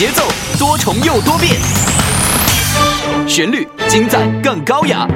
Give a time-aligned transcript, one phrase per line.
[0.00, 0.26] 节奏
[0.58, 1.60] 多重又多变，
[3.28, 5.06] 旋律精湛更高雅。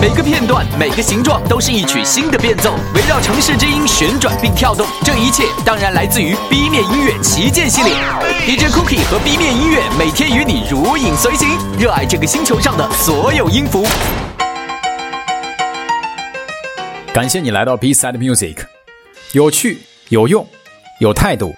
[0.00, 4.86] 每个片段、每个形状都是一曲新的变奏，围绕城市之音旋转并跳动。
[5.04, 7.92] 这一切当然来自于 B 面音乐旗舰系列。
[8.46, 11.46] DJ Cookie 和 B 面音乐每天与你如影随形，
[11.78, 13.86] 热爱这个星球上的所有音符。
[17.12, 18.56] 感谢你来到 B Side Music，
[19.32, 20.48] 有趣、有用、
[21.00, 21.54] 有态度。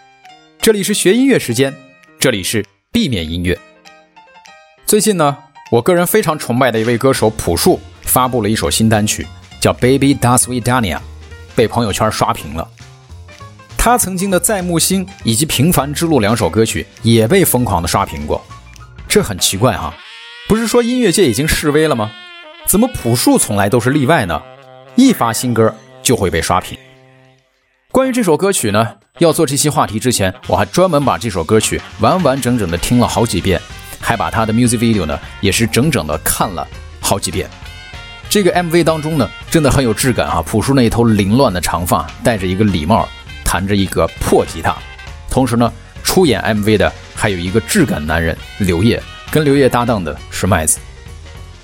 [0.61, 1.73] 这里是学音乐时间，
[2.23, 3.59] 这里是避免音乐。
[4.87, 5.37] 最近呢，
[5.73, 7.81] 我个人非常崇拜的一位歌手朴树。
[8.03, 9.27] 发布了一首新单曲，
[9.61, 10.99] 叫《Baby Das We Dania》，
[11.57, 12.69] 被朋友圈刷屏了。
[13.77, 18.41] 他曾经的《在木星》以及《平凡之路》两首歌曲也被疯狂的刷屏过。
[19.09, 19.93] 这很奇怪哈，
[20.49, 22.13] 不是说音乐界已经示威了吗？
[22.69, 24.41] 怎么朴树从来都是例外呢？
[24.95, 26.79] 一发新歌就会被刷屏。
[27.91, 33.61] 关于这首歌曲呢，要做这期话题之前，我还专门把这首歌曲完完整整的听了好几遍，
[34.01, 36.67] 还把他的 music video 呢也是整整的看了
[36.99, 37.49] 好几遍。
[38.31, 40.41] 这个 MV 当中呢，真的很有质感啊！
[40.41, 43.07] 朴树那一头凌乱的长发，戴着一个礼帽，
[43.45, 44.75] 弹着一个破吉他。
[45.29, 45.71] 同时呢，
[46.03, 50.79] 出演 MV 的还有一个质感男人刘烨，跟刘烨搭档的是麦子。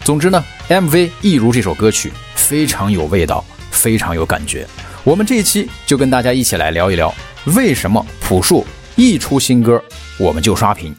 [0.05, 4.67] 总之呢，MV 一如这首歌曲，非常有味道，非常有感觉。
[5.09, 7.11] 我们这一期就跟大家一起来聊一聊，
[7.57, 8.63] 为什么朴树
[8.95, 9.83] 一出新歌
[10.19, 10.95] 我们就刷屏。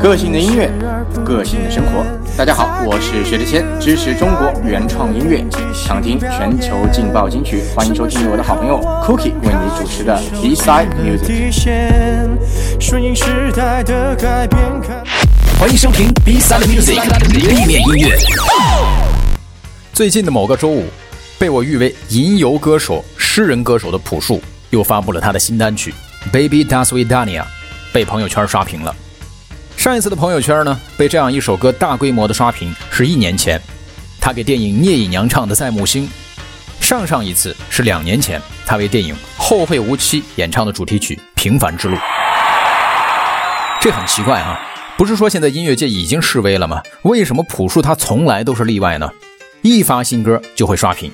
[0.00, 0.70] 个性的音乐，
[1.24, 2.06] 个性的生活。
[2.38, 7.64] 大家好，我是薛之谦，支持中国原创音乐，想听全球劲爆金曲。
[7.74, 11.74] 欢迎收听我的好朋友 Cookie 为你主持的 B Side Music。
[15.58, 17.02] 欢迎收听 B Side Music
[17.32, 18.16] 地面音乐。
[19.92, 20.84] 最近的某个周五，
[21.38, 25.94] 被我誉为吟游歌手、诗人歌手的朴树又发布了他的新单曲
[26.30, 27.42] 《Baby Das We Dania》。
[27.92, 28.94] 被朋友圈刷屏了。
[29.74, 33.58] 上一次的朋友圈呢，被这样一首歌大规模的刷屏是一年前，
[34.20, 36.06] 他给电影《聂隐娘》唱的《在木星》；
[36.78, 41.96] 上上一次是两年前，他为电影《后会无期》演唱的主题曲《平凡之路》。
[43.80, 44.60] 这很奇怪啊，
[44.98, 46.82] 不是说现在音乐界已经示威了吗？
[47.02, 49.10] 为什么朴树他从来都是例外呢？
[49.62, 51.10] 一发新歌就会刷屏。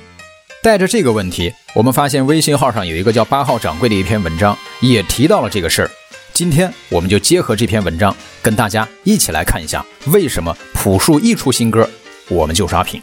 [0.62, 5.90] 带着这个问题，我们发现微信号上有一个叫八号掌柜的一篇文章，也提到了这个事儿。
[6.32, 11.90] 今天我们就结合这篇文章，跟大家一起来看一下，为什么朴树一出新歌
[12.28, 13.02] 我们就刷屏。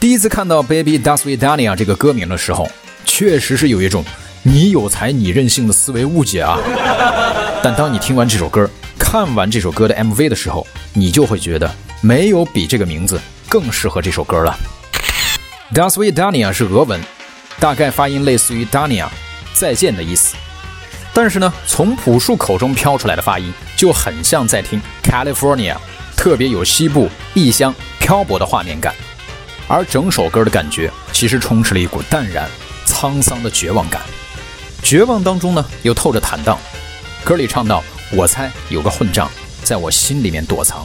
[0.00, 2.68] 第一次看到 Baby Das We Dania 这个歌名的时候，
[3.04, 4.04] 确实是有一种
[4.42, 6.58] 你有才你任性的思维误解啊。
[7.62, 14.58] 但当你听完这首歌，看完这首歌的 MV 的时候，你就会觉得没有比这个名字更适合这首歌了。
[15.72, 17.00] Das We Dania 是俄文，
[17.60, 19.06] 大概发音类似于 Dania，
[19.54, 20.34] 再见的意思。
[21.14, 25.76] 但是呢，从朴树口中飘出来的发音就很像在听 California，
[26.16, 28.92] 特别有西部异乡漂泊的画面感。
[29.68, 32.50] 而整首歌的感觉其实充斥了一股淡然、
[32.84, 34.02] 沧桑的绝望感。
[34.82, 36.58] 绝望当中呢，又透着坦荡。
[37.22, 39.30] 歌里唱到：“我猜有个混账
[39.62, 40.84] 在我心里面躲藏。”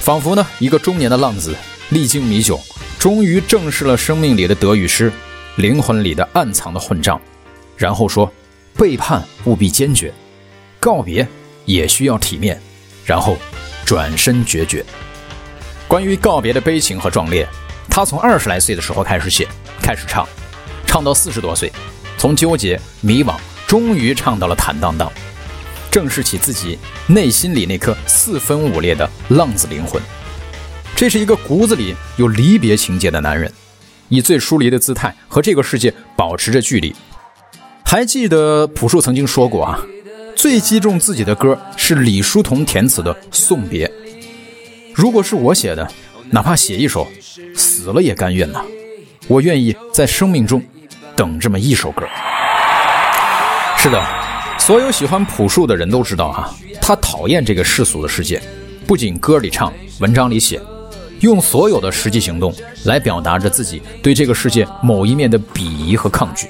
[0.00, 1.54] 仿佛呢，一个中年的浪子
[1.90, 2.60] 历经米酒，
[3.04, 5.12] 终于正视了生命里的得与失，
[5.56, 7.20] 灵魂里的暗藏的混账，
[7.76, 8.32] 然后说。
[8.78, 10.10] 背叛务必坚决，
[10.80, 11.28] 告别
[11.66, 12.58] 也需要体面，
[13.04, 13.36] 然后
[13.84, 14.82] 转身决绝。
[15.86, 17.46] 关于告别的悲情和壮烈，
[17.90, 19.46] 他从二十来岁的时候开始写，
[19.82, 20.26] 开始唱，
[20.86, 21.70] 唱到四十多岁，
[22.16, 23.36] 从纠结迷惘，
[23.66, 25.12] 终于唱到了坦荡荡，
[25.90, 30.02] 正视起自己内心里那颗四分五裂的浪子灵魂。
[30.96, 33.52] 这是一个骨子里有离别情节的男人，
[34.08, 36.94] 以最疏离的姿态和这个世界保持着距离。
[37.84, 39.78] 还记得朴树曾经说过啊，
[40.36, 43.86] 最击中自己的歌是李叔同填词的《送别》。
[44.94, 45.86] 如果是我写的，
[46.30, 47.06] 哪怕写一首，
[47.54, 48.64] 死了也甘愿呐。
[49.26, 50.62] 我愿意在生命中
[51.16, 52.06] 等这么一首歌。
[53.76, 54.00] 是的，
[54.58, 58.40] 所有喜欢朴树的人都知道啊，他讨厌这个世俗的世界。
[58.86, 60.60] 不仅歌里唱，文章里写，
[61.20, 66.48] 用所有的实际行动来表达着自己对这个世界某一面的鄙夷和抗拒。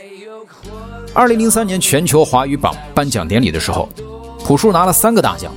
[1.12, 3.88] 二零零三年全球华语榜颁奖典礼的时候，
[4.44, 5.52] 朴树拿了三个大奖。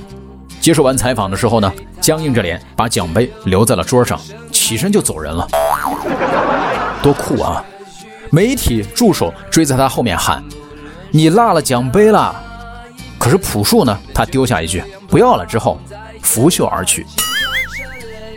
[0.60, 4.20] 接受完采访的时候呢，僵硬着脸把奖杯留在了桌上，
[4.52, 5.48] 起身就走人了。
[7.02, 7.64] 多酷啊！
[8.30, 10.44] 媒体助手追在他后面喊
[11.10, 12.34] ：“你落了奖杯了！”
[13.18, 15.78] 可是朴树呢，他丢下一句“不要了”之后，
[16.22, 17.06] 拂袖而去。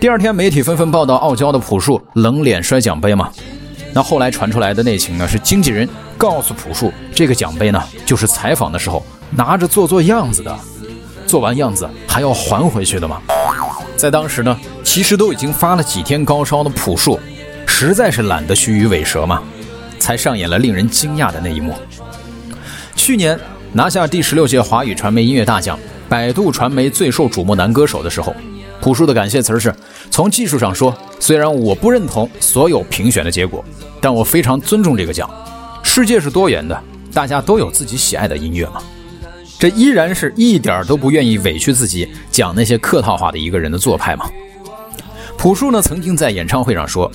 [0.02, 3.30] 第二天，媒体纷纷报道傲娇的朴树冷脸摔奖杯嘛。
[3.94, 5.88] 那后来传出来的内情呢，是经纪人
[6.18, 10.58] 告诉朴树，这个奖杯呢，就是采访的时候拿着做做样子的，
[11.28, 13.22] 做完样子还要还回去的嘛。
[13.96, 17.20] 在当时呢，其实都已经发了几天高烧的朴树，
[17.68, 19.44] 实在是懒得虚与委蛇嘛，
[20.00, 21.76] 才上演了令人惊讶的那一幕。
[22.96, 23.40] 去年
[23.72, 25.78] 拿下第十六届华语传媒音乐大奖、
[26.10, 28.36] 百度传媒最受瞩目男歌手的时候，
[28.82, 29.72] 朴树的感谢词是：
[30.12, 33.66] 从技术上说，虽然我不认同所有评选的结果。
[34.04, 35.30] 但我非常尊重这个奖，
[35.84, 38.82] 世界是多元的，大家都有自己喜爱的音乐嘛。
[39.60, 44.28] 这依然是一点都不愿意委屈自己讲那些客套话的一个人的做派嘛。
[45.38, 47.12] 朴树呢曾经在演唱会上说，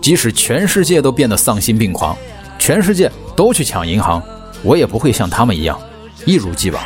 [0.00, 2.16] 即使全世界都变得丧心病狂，
[2.58, 4.22] 全世界都去抢银行，
[4.62, 5.78] 我也不会像他们一样
[6.24, 6.82] 一如既往。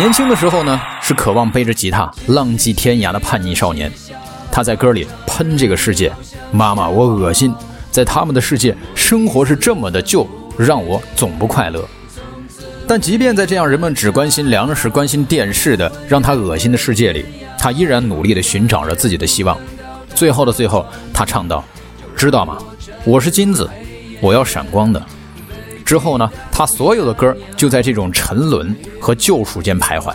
[0.00, 3.92] 年轻的时候呢，是渴望背着吉他浪迹天涯的叛逆少年，
[4.50, 6.10] 他在歌里喷这个世界，
[6.50, 7.54] 妈妈我恶心。
[7.90, 10.26] 在他们的世界，生活是这么的旧，
[10.56, 11.86] 让我总不快乐。
[12.88, 17.26] 但即便在这样人们只关心粮食、关心电视的让他恶心的世界里，
[17.58, 19.54] 他依然努力地寻找着自己的希望。
[20.14, 21.62] 最后的最后，他唱道
[22.16, 22.56] ：“知道吗？
[23.04, 23.68] 我是金子，
[24.22, 25.04] 我要闪光的。”
[25.90, 30.14] 之后呢，他所有的歌就在这种沉沦和救赎间徘徊。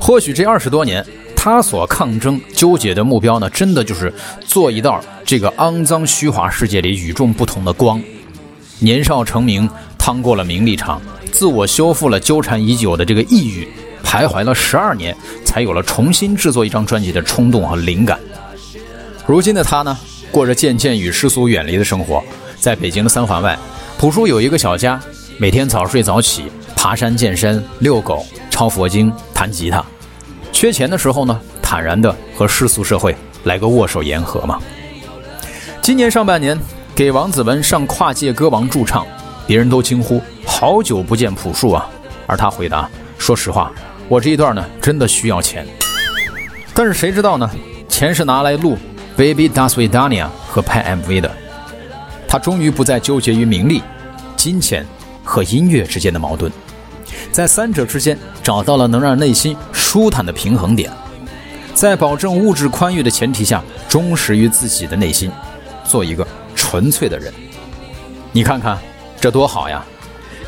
[0.00, 1.04] 或许这二十多年。
[1.36, 4.12] 他所抗争、纠结的目标呢，真的就是
[4.44, 8.02] 做一道这个肮脏、虚华世界里与众不同的光。
[8.80, 13.68] 年少成名，趟过了名利场，自我修复了纠缠已久的这个抑郁，
[14.02, 18.18] 徘徊了十二年，才有了重新制作一张专辑的冲动和灵感。
[19.24, 19.96] 如今的他呢，
[20.32, 22.24] 过着渐渐与世俗远离的生活，
[22.58, 23.56] 在北京的三环外，
[23.98, 25.00] 朴树有一个小家，
[25.38, 26.44] 每天早睡早起，
[26.76, 29.82] 爬山、健身、遛狗、抄佛经、弹吉他。
[30.52, 34.60] 缺钱的时候呢，坦然的和世俗社会来个握手言和嘛。
[35.80, 36.58] 今年上半年
[36.94, 39.06] 给王子文上跨界歌王驻唱，
[39.46, 41.88] 别人都惊呼好久不见朴树啊，
[42.26, 43.72] 而他回答说实话，
[44.08, 45.66] 我这一段呢真的需要钱。
[46.74, 47.50] 但是谁知道呢？
[47.88, 48.76] 钱是拿来录
[49.16, 51.34] 《Baby Does We Dania》和拍 MV 的。
[52.28, 53.82] 他终于不再纠结于名利、
[54.36, 54.86] 金钱
[55.24, 56.50] 和音乐之间的矛盾。
[57.32, 60.90] 在三者之间找到了能让内心舒坦的平衡点，
[61.74, 65.30] 在保证物质宽裕的前提下，忠实于自己的内心，
[65.84, 67.32] 做一个纯粹的人。
[68.32, 68.78] 你看看
[69.20, 69.84] 这多好呀！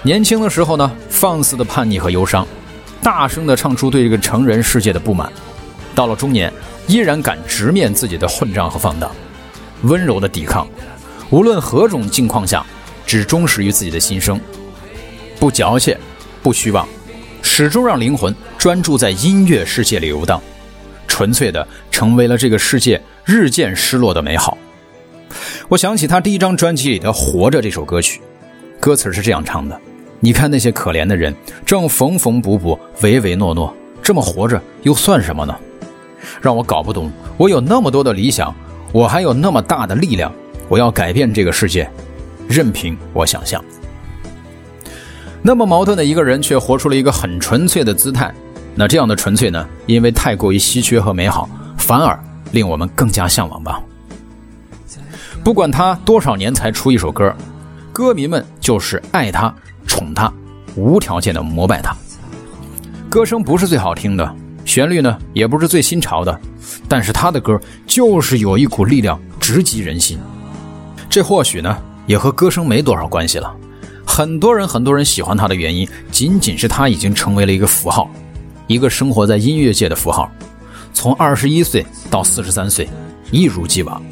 [0.03, 2.47] 年轻的时候呢，放肆的叛逆和忧伤，
[3.03, 5.29] 大声的唱出对这个成人世界的不满；
[5.95, 6.53] 到了中年，
[6.87, 9.11] 依然敢直面自己的混账和放荡，
[9.83, 10.67] 温柔的抵抗，
[11.31, 12.65] 无论何种境况下，
[13.07, 14.41] 只忠实于自己的心声，
[15.39, 15.97] 不矫情。
[16.41, 16.89] 不虚妄，
[17.43, 20.41] 始终让灵魂专注在音乐世界里游荡，
[21.09, 24.57] 纯粹的成为了这个世界日渐失落的美好。
[25.69, 28.21] 我想起他第一张专辑里的《活着》这首歌曲，
[28.79, 29.79] 歌词是这样唱的
[30.21, 31.35] ：“你看那些可怜的人，
[31.67, 35.55] 正缝缝补补，唯唯诺诺，这么活着又算什么呢？
[36.41, 37.11] 让我搞不懂。
[37.37, 38.55] 我有那么多的理想，
[38.93, 40.33] 我还有那么大的力量，
[40.69, 41.91] 我要改变这个世界，
[42.49, 43.63] 任凭我想象。”
[45.41, 48.33] 那么矛盾的一个人，却活出了一个很纯粹的姿态。
[48.75, 49.67] 那这样的纯粹呢？
[49.87, 52.19] 因为太过于稀缺和美好，反而
[52.53, 53.81] 令我们更加向往吧。
[55.43, 57.35] 不管他多少年才出一首歌，
[57.93, 59.53] 歌迷们就是爱他、
[59.87, 60.31] 宠他，
[60.77, 61.97] 无条件的膜拜他。
[63.09, 66.41] 歌声不是最好听的，旋律呢也不是最新潮的，
[66.89, 70.19] 但是他的歌就是有一股力量直击人心。
[71.11, 73.55] 这或许呢，也和歌声没多少关系了。
[74.07, 78.11] 很多人很多人喜欢他的原因，仅仅是他已经成为了一个符号，
[78.67, 80.31] 一个生活在音乐界的符号。
[80.93, 82.89] 从二十一岁到四十三岁，
[83.31, 84.03] 一如既往，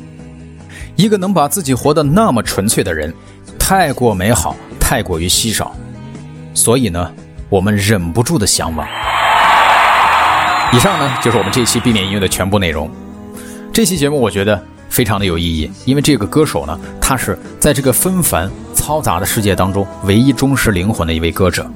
[0.94, 3.12] 一个能把自己活得那么纯粹的人，
[3.58, 5.74] 太过美好，太过于稀少，
[6.54, 7.12] 所以呢，
[7.48, 8.86] 我们忍不住的向往。
[10.72, 12.88] 以上呢，就是我们这一期避免音乐的全部内容。
[13.72, 18.50] 这期节目我觉得非常的有意义，因为这个歌手呢，他是在这个纷繁。
[18.76, 21.68] 嘈杂的世界当中，唯一忠实灵魂的一位歌者。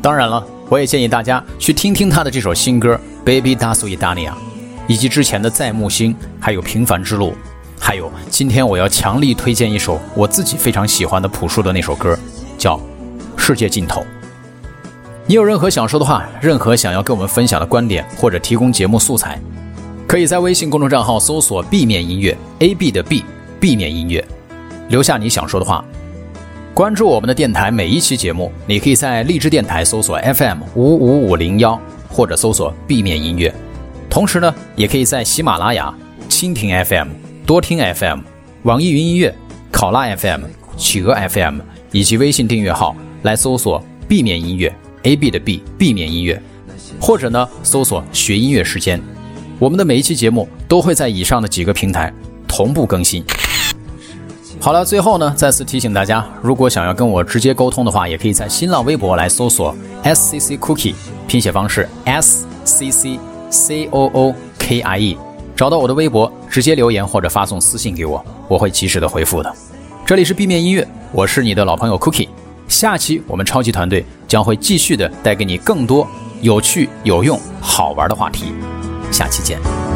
[0.00, 4.30] 当然了，我也建议大家去听听他的这首新歌《Baby Does We Dania》，
[4.86, 7.32] 以及之前的《在木星》，还有《平凡之路》，
[7.78, 12.18] 还有今天我要强力推荐一首我自己非常喜欢的朴树的那首歌，
[12.56, 12.78] 叫
[13.36, 14.00] 《世界尽头》。
[15.26, 19.38] 你有任何想说的话，任何想要跟我们分享的观点，或者提供节目素材，
[20.12, 24.22] 可以在微信公众账号搜索 “B 面音乐 ”，A B 的 B，B 面音乐，
[24.90, 25.82] 留下你想说的话。
[26.74, 33.54] 关注我们的电台每一期节目，你可以在荔枝电台搜索 FM 五五五零幺，或者搜索 B 面音乐。
[34.10, 35.90] 同时呢，也可以在喜马拉雅、
[36.28, 37.08] 蜻蜓 FM、
[37.46, 38.20] 多听 FM、
[38.64, 39.34] 网易云音乐、
[39.70, 40.42] 考拉 FM、
[40.76, 44.70] 企鹅 FM 以及微信订阅号来搜索“B 面音乐
[45.04, 46.38] ”，A B 的 B，B 面音乐，
[47.00, 49.00] 或者呢搜索“学音乐时间”。
[49.58, 52.12] 我们的每一期节目都会在以上的几个平台
[52.48, 53.24] 同步更新。
[54.60, 60.94] 好了，最后呢，再次提醒大家，如果想要跟我直接沟通的话，也可以在新浪微博来搜索 S C C Cookie，
[61.26, 63.18] 拼写方式 S C C
[63.50, 65.18] C O O K I E，
[65.56, 69.52] 找到我的微博，直接留言或者发送私信给我，我会及时的回复的。
[70.06, 72.28] 这里是 B 面音乐，我是你的老朋友 Cookie。
[72.68, 76.06] 下期我们超级团队将会继续的带给你更多
[76.40, 78.52] 有趣、有用、好玩的话题，
[79.12, 79.91] 下期见。